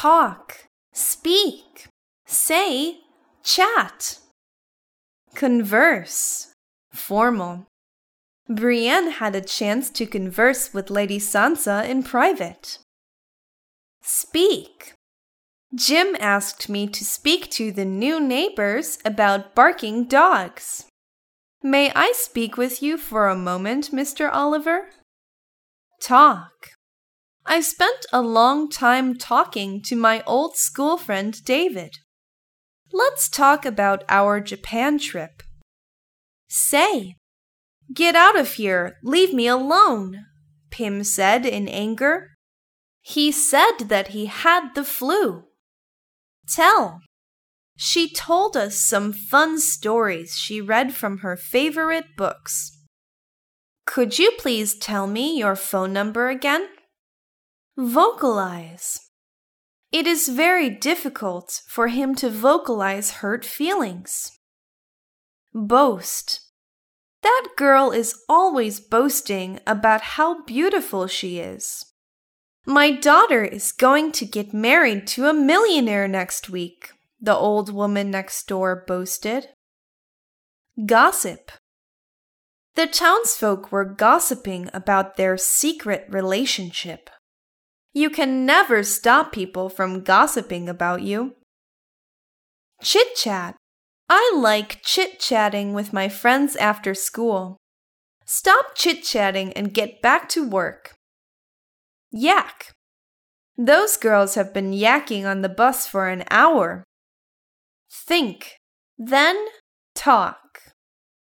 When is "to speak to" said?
16.86-17.70